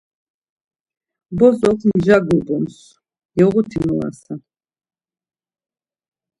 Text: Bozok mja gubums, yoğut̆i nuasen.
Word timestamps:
Bozok 1.37 1.79
mja 1.93 2.17
gubums, 2.25 2.75
yoğut̆i 3.37 3.79
nuasen. 3.87 4.39